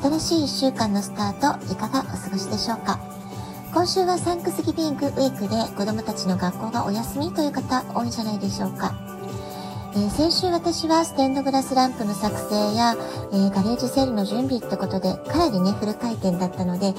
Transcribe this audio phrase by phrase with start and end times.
[0.00, 3.00] 新しい1週間のスタート、いかがお過ごしでしょうか？
[3.74, 9.07] 今週はサンクスギビングウィークで子供たちの学校がお休みという方多いんじゃないでしょうか。
[9.98, 12.94] え、先週私はステンドグラスランプの作成や、
[13.32, 16.94] えー、ガレージセールの準備ってことでかなりねフル回転だったので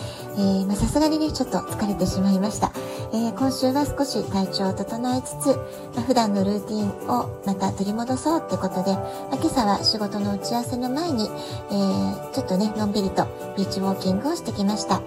[0.75, 2.71] さすがにねちょっと疲れてしまいました、
[3.13, 5.55] えー、今週は少し体調を整えつつ、
[5.95, 13.25] まあ、普段のルーティンをまた取り戻そうってことで、まあ、今朝は仕事の打ち合わせの前に、えーちょっとねのんびりと
[13.57, 15.01] ビーチウォーキングをしてきました。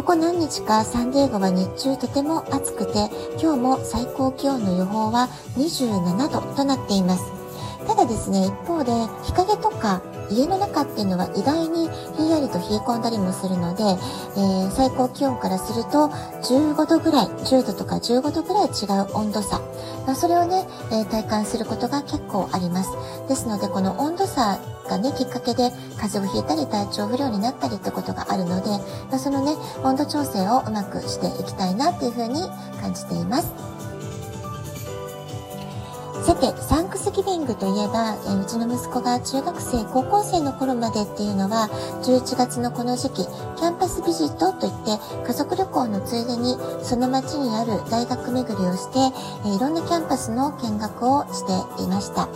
[0.00, 7.24] ここ何日かサンデーゴは日中とても暑くて、今日も最高気温の予報は27度となっています。
[7.86, 16.08] ただですね、一方で日陰とか家の中っていうのは意外にひんやりと冷え込んだりもするので、えー、最高気温からすると
[16.42, 19.60] 15度ぐらい、10度とか15度ぐらい違う温度差。
[20.06, 22.90] まあ、それをね、えー、体感することが結構あります。
[23.28, 28.70] ですので、この温度差がね、きっかけで風邪をひいたり体調不良になったりってことがあるので、
[29.10, 29.52] まあ、そのね、
[29.84, 32.42] 温度調整をうまくしていきたいなっていうふうに
[32.80, 33.52] 感じています。
[36.22, 41.68] さて、サンクスギビングといえば、えうちの息子が中学生、高校生の頃までっていうのは、
[42.02, 48.98] 11月のこの時期、キャンパスビジットといって、家族旅行のついでに、その町にある大学巡りをして、
[49.46, 52.28] えいろんなキャンパスの見学をしていました。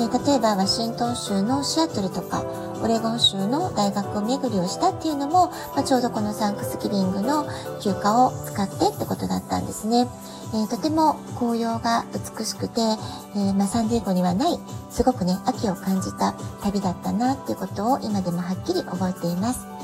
[0.00, 2.42] え例えばワシントン州のシアトルとか
[2.82, 7.44] オレゴン州の大学を巡りをしたっていうのも、まあ、ちょうどこのサンクスギビングの
[7.82, 10.08] 休暇を使ってってことだったんですね。
[10.52, 12.06] えー、とても紅葉が
[12.38, 16.32] 美しくて、えー、まあ、サンディエゴにはないすごくね秋を感じた
[16.62, 19.79] 旅だったなっていうことを今でもはっきり覚えています。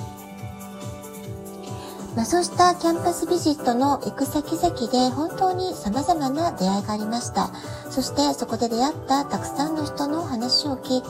[2.17, 7.51] まあ、そうしたキャンパスビジットの行く先々で本当に様々な出会いがありました。
[7.91, 11.09] そしてそこで出会ったたくさんの人の話を聞いて、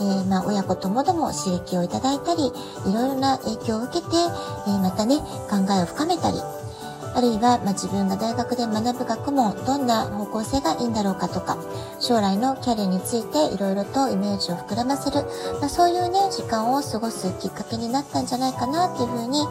[0.00, 4.16] えー、まあ親子ともども刺激をいただいたり、いろいろな影響を受けて、
[4.68, 5.18] えー、またね、
[5.50, 6.38] 考えを深めたり、
[7.16, 11.56] あるいは、ま、自分が大学で学ぶ学問、どんな方向性がいいんだろうかとか、
[11.98, 15.24] 将来のキャリアについていろいろとイメージを膨らませる、
[15.58, 19.44] まあ、そういうね、時間を過ごすきっかけになったんじゃないかなっていうふうに、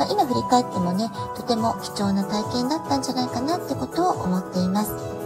[0.00, 5.21] まあ、今振り返ってもね、とても貴重な体験だったんじゃないかなってことを思っています。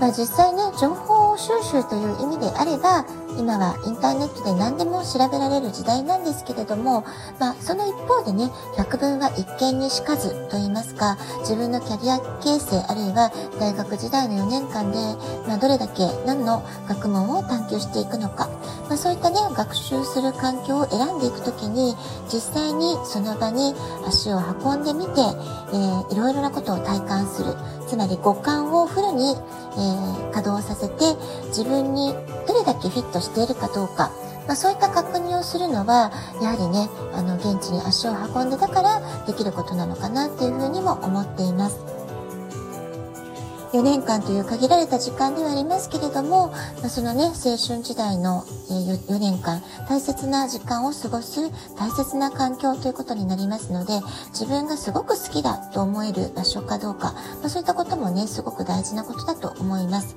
[0.00, 3.06] まあ、実際ね、情報収集という意味であれば、
[3.38, 7.04] 今はインターネットで何でも調べられる時代なんですけれども、
[7.38, 13.30] まあ、その一方でね、百聞は一見にしかずと言いますか、自分のキャリア形成あるいは
[13.60, 14.98] 大学時代の4年間で、
[15.46, 18.48] まあ、どれだけ何の学問を探求していくのか、
[18.88, 21.94] まあ、そういったね、学習する環境を選んでいくときに、
[22.32, 23.74] 実際にその場に
[24.06, 27.54] 足を運んでみて、えー、いろいろなことを体感する。
[27.86, 31.04] つまり五感をフルに、えー、稼働させて、
[31.48, 32.12] 自分に
[32.46, 34.10] どれだけフィットしているかどうか、
[34.46, 41.95] まあ、そういった確認をするのは、やはりね、あの、現地に足を運んでだからできることなのかなっていうふうにも思っています。
[43.72, 51.40] 4年間という限られた時間ではありますけれども、ま、そのね、青春時代の4年間、大切な時間を過ごす
[51.76, 54.00] 大切な環境ということになりますので、
[54.30, 60.16] 自分がすごく好きだと思える場所かどうか、ま、そういったこともね、すごく大事なことだと思います。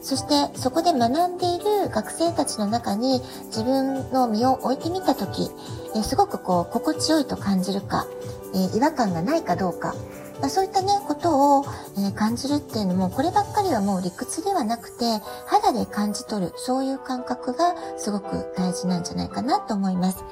[0.00, 5.50] そしてそこで学んでいる学生たちの中に自分の身を置いてみた時、
[6.02, 8.06] すごくこう心地よいと感じるか、
[8.76, 9.94] 違和感がないかどうか、
[10.44, 11.64] まあ、そういったね、ことを、
[11.96, 20.22] えー、感じるっていうのも、こればっかりはもう理屈ではなくて、肌で感じ取る、そういう感覚がすごく大事なんじゃないかなと思います。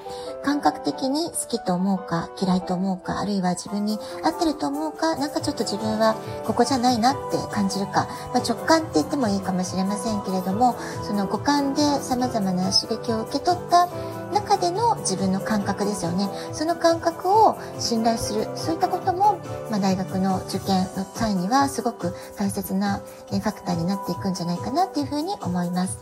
[0.45, 13.89] 感覚的に好きと思うか、嫌いと思うか、あるいは自分に合ってると思うか、なんかちょっと自分はここじゃないなって感じるか、まあ、直感って言ってもいいかもしれませんけれども、その五感で様々な刺激を受け取った
[14.33, 16.29] 中での自分の感覚ですよね。
[16.53, 19.39] その感覚を信頼する、そういったことも、
[19.71, 25.99] まあ、大の受験の際にはすごく大切なファクターになっていくんじゃないかなっていうふうに思います。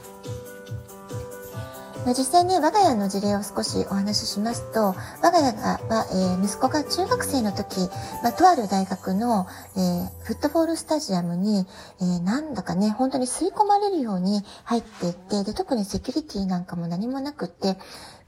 [2.07, 7.79] 実際ね、我が家の事例を少しお話ししますと、我が家は、えー、息子が中学生の時、
[8.23, 11.67] まあ、とある大学の、えー、フットボールスタジアムに、
[12.01, 17.77] えー、なんだかね、本当に吸い込まれるように入っていって、で、特にセキュリティなんかも何もなくって、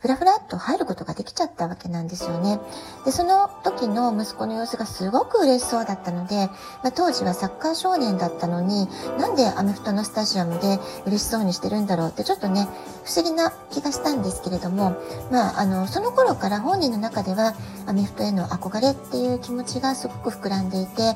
[0.02, 2.58] ふらふらっと入ることができちゃったわけなんですよね。
[3.04, 6.48] で、その時の息子の様子がすごく嬉しそうだったので、
[6.82, 12.66] まあ、当時はサッカー少年だったのに、なんでアメフトのスタジアムで嬉しそうにしてるんだろうってちょっとね、
[13.04, 14.96] 不思議な気がしたんですけれども、
[15.30, 17.54] まあ、あの、その頃から本人の中では
[17.86, 21.14] アメフトへの憧れっていう気持ちがすごく膨らんでいて、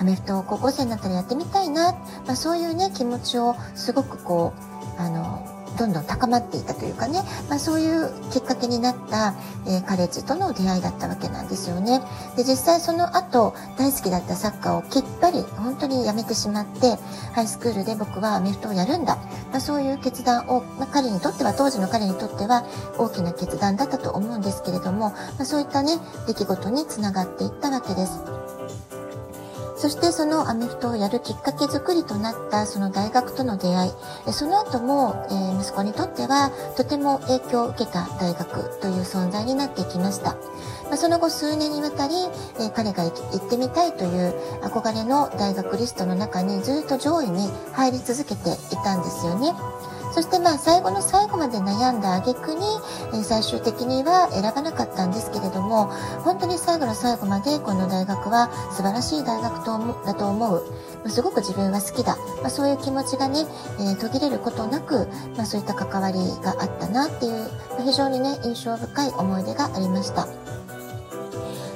[0.00, 1.92] アメフトを高校生になったらやってみたいな、
[2.26, 4.52] まあ、そういうね、気持ちをすごくこ
[4.98, 9.34] う、あの、どんどん高まっていたというかね、まあ、そういうきっかけになった、
[9.66, 12.00] えー、カレッジとの出会いだったわけなんですよね。
[12.36, 16.96] で、実際その後、大好きだったサッカーをきっぱり本当にやめてしまって、
[17.32, 19.16] ハイスクールで僕はアメフトをやるんだ。
[19.50, 22.64] まあ、そういう決断を、まあ、彼にとっては、当時の彼にとっては
[22.98, 28.20] 大きな決断だったと思うんですけれども、まあ、そういったね、出来事につながっていったわけです。
[29.84, 33.92] そしてそのアメフトをやるきっかけ作りとなったその大学との出会い、
[34.32, 40.36] その後も、え、息子にとってはとても影響を受けた大学という存在になってきました。
[40.88, 42.14] ま、その後数年にわたり、
[42.60, 49.52] え、彼が行ってみたいという憧れの大学リストの中にずっと上位に入り続けていたんですよね。
[50.14, 52.60] そしてまあ最後の最後まで悩んだ挙句に、
[53.14, 55.86] え、最終的には選ばなかったんですけれども、
[56.22, 59.76] 本当に最後の最後までこの大学は素晴らしい大学と
[60.06, 60.62] だと思う。
[61.08, 62.16] すごく自分は好きだ。
[62.42, 63.44] まあ、そういう気持ちがね、
[63.80, 67.50] え、途切れることなく、まあ、そういった関わりがあったなっていう、
[67.84, 70.43] 非常にね、印象深い思い出がありました。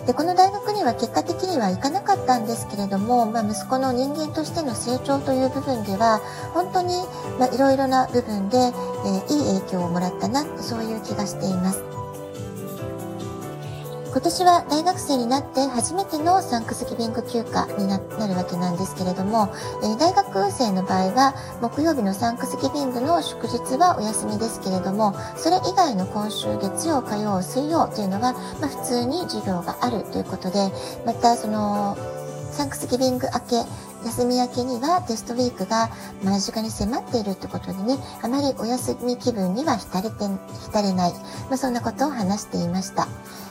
[0.08, 6.22] で、この大学には結果的には行かなかったんですけれども、まあ、息子の人間としての成長という部分では、
[6.54, 6.94] 本当に、
[7.54, 11.87] いろいろな部分で、えー、いい影響をもらったな、そういう気がしています。
[14.18, 19.48] 今年は大学生になって初めてのサンクスギビング休暇になるわけなんですけれども、
[19.84, 30.66] え、大学生の場合は木曜日のサンクスギビングの祝日はお休みですけれども、それ以外の今週月曜、火曜、水曜というのは、まあ、普通に授業があるということで、
[31.06, 31.96] またその
[32.50, 33.70] サンクスギビング明け、
[34.04, 35.90] 休み明けにはテストウィークが
[36.22, 40.16] 間近に迫っているってことでね、あまりお休み気分には浸れて、
[40.64, 41.12] 浸れない。
[41.48, 43.08] まあ、そんなことを話していました。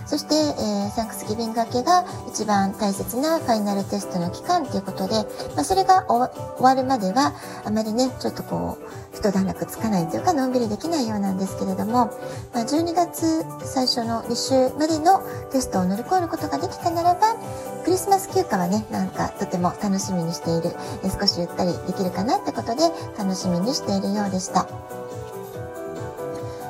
[0.07, 5.15] そして、えー、サンクスギビング明けが一番大切なファイナルテストの期間ということで、
[5.55, 7.33] まあ、それが終わるまでは、
[7.65, 12.09] あまりね、ちょっとこう、一段落つかないというか、のんびりできないようなんですけれども、
[12.53, 15.21] まあ、12月最初の2週までの
[15.51, 17.35] テストを乗り越えることができたならば、
[17.83, 22.83] クリスマス休暇はね、なんかとても楽しみにしている、え少しゆったりできるかなってことで
[23.17, 24.67] 楽しみにしているようでした。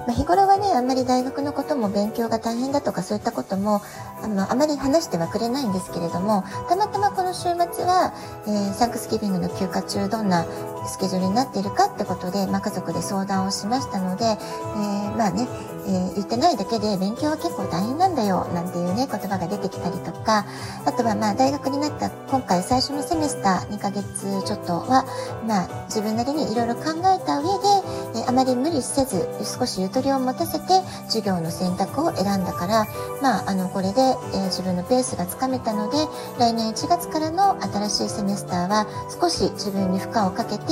[0.07, 3.81] まあ、日頃はね、あんまり大学のことも勉強が大変だとかそういったことも、
[4.23, 8.13] あの、あまり話してはくれないんですけれども、たまたまこの週末は、
[8.47, 10.45] えー、サンクスギビングの休暇中どんな
[10.87, 20.45] スケジュールになっているかってことで、まあ、家族で相談をしましたので、えー、まあね、ー、言ってないだけで勉強は結構大変なんだよ、なんていうね、言葉が出てきたりとか、
[20.85, 24.03] あとはまあ大学になった今回最初のセメスター2ヶ月
[24.45, 25.05] ちょっとは、
[25.47, 27.96] まあ自分なりにいろいろ考えた上で、
[28.37, 30.65] まり無理せず少しゆとりを持たせて
[31.07, 32.85] 授業の選択を選んだから、
[33.19, 34.01] まああのこれで、
[34.35, 35.97] え、自分のペースがつかめたので、
[36.37, 38.85] 来年1月からの新しいセメスターは
[39.19, 40.65] 少し自分に負荷をかけて、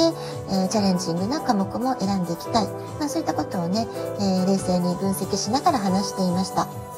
[0.51, 2.67] えチャレンジングな科目も選んでいきたい。
[2.99, 3.87] まあそういったことをね、
[4.19, 6.94] え冷静に分析しながら話していました。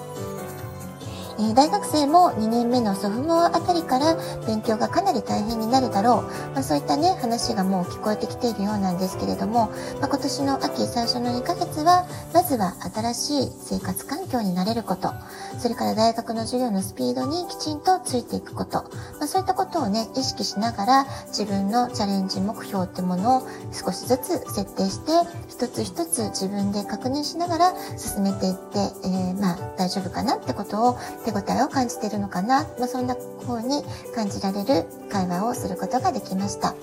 [1.39, 6.53] えー、大学生も2年目のソフモアあたりから勉強がかなり大変になるだろう。
[6.53, 9.67] まあ、そういったね、話がもう聞こえてきているようなんですけれども、
[9.99, 15.13] まあ、今年の秋最初の2ヶ月は、まずは新しい生活環境になれること、
[15.59, 18.83] それから大学の授業のスピードにきちんとついていくこと、
[19.19, 25.11] まあ、そういったことをね、意識しながら自分のチャレンジ目標ってものを少しずつ設定して、
[25.47, 33.83] 一つ一つ自分で確認しながら進めていって、えー、まあ大丈夫かなってことを手応えを感じているのかな、まあ、そんな風に
[34.15, 36.73] 感じられる会話をすることができました。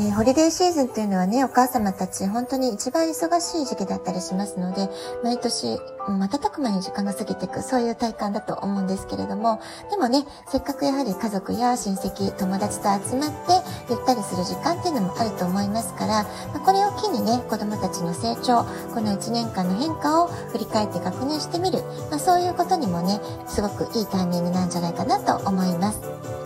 [0.00, 4.88] えー、ホリデーシーズンというのはね、お母様たち本当に一番忙しい時期だったりしますので、
[5.22, 5.78] 毎年、
[6.08, 18.64] 瞬く間に時間が過ぎていく、そういう体感だと思うんですけれども、でもね、せっかくやはり家族や親戚、友達と集まって、ゆったりする時間っていうのもあると思いますから、まこれを機にね、子供たちの成長、
[18.94, 26.39] この1年間の変化を振り返って確認してみる、まあ、そういうことにもね、すごくいいタイミングなんじゃないかなと思います。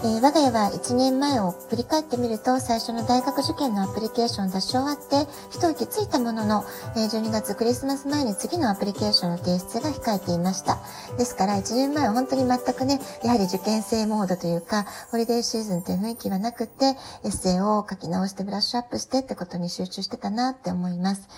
[0.00, 6.64] ー、我が家は1年前を振り返ってみると、最初の大学受験のアプリケーションを出し終わって、一息ついたものの、
[6.94, 10.78] えー、12月クリスマス前に次のアプリケーションの提出が控えていました。
[11.18, 21.28] ですから、1年前は本当に全くね、やはり受験生モードというか、ホリデーシーズンという雰囲気はなくて、エッセイを書き直してブラッシュアップしてってことに集中してたなって思います。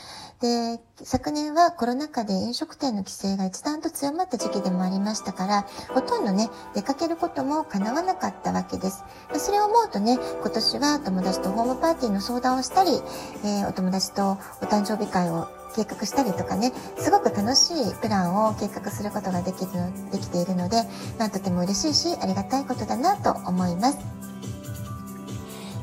[0.41, 9.05] で、昨年はコロナ禍で飲食店の規制が一段と強まった時期でもありましたから、ほとんどね、出かけることも叶わなかったわけです。
[9.37, 12.91] それを思うとね、今年は友達とホームパーティーの相談をしたり、
[13.45, 19.71] えー、お友達とお誕生日会を計画したりとかね、すごく楽しいプランを計画することができる
[20.11, 20.77] できているので、
[21.19, 24.30] まあ、とても嬉しいし、ありがたいことだなと思います。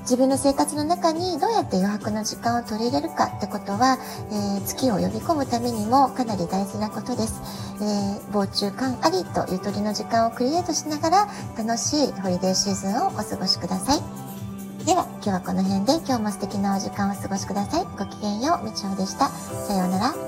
[0.07, 3.97] 自分の生活の中にどうやって余白の時間を取り入れるかってことは、
[4.31, 7.41] えー、月を呼び込むためにもかなり大事なことです。
[7.81, 14.85] えー、防虫感ありとゆとりの時間をクリエイトしながら楽しいホリデーシーズンをお過ごしください。
[14.85, 17.85] では、今日はこの辺で今日も素敵なお時間をお過ごしください。
[17.99, 19.27] ごきげんよう、みちおでした。
[19.27, 20.26] さようなら。